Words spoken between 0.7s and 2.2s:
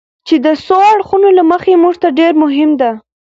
اړخونو له مخې موږ ته